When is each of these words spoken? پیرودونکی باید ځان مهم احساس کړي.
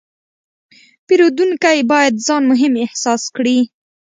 پیرودونکی 1.05 1.79
باید 1.91 2.13
ځان 2.27 2.43
مهم 2.51 2.73
احساس 2.85 3.23
کړي. 3.35 3.59